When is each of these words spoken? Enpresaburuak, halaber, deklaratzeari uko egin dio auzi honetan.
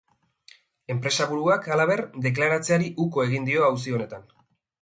Enpresaburuak, 0.93 1.69
halaber, 1.75 2.03
deklaratzeari 2.29 2.91
uko 3.07 3.27
egin 3.29 3.49
dio 3.51 3.67
auzi 3.69 3.99
honetan. 3.99 4.27